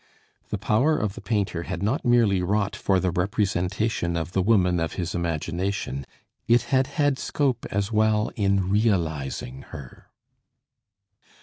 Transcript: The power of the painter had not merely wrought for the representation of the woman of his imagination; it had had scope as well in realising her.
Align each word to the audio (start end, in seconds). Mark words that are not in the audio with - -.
The 0.49 0.57
power 0.57 0.97
of 0.97 1.13
the 1.13 1.21
painter 1.21 1.61
had 1.61 1.83
not 1.83 2.03
merely 2.03 2.41
wrought 2.41 2.75
for 2.75 2.99
the 2.99 3.11
representation 3.11 4.17
of 4.17 4.31
the 4.31 4.41
woman 4.41 4.79
of 4.79 4.93
his 4.93 5.13
imagination; 5.13 6.07
it 6.47 6.63
had 6.73 6.87
had 6.97 7.19
scope 7.19 7.67
as 7.69 7.91
well 7.91 8.31
in 8.35 8.67
realising 8.71 9.61
her. 9.69 10.07